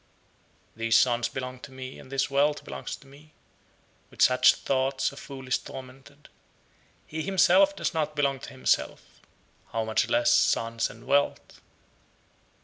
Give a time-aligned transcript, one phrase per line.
[0.73, 0.79] 62.
[0.79, 3.33] "These sons belong to me, and this wealth belongs to me,"
[4.09, 6.27] with such thoughts a fool is tormented.
[7.05, 9.21] He himself does not belong to himself;
[9.71, 11.61] how much less sons and wealth?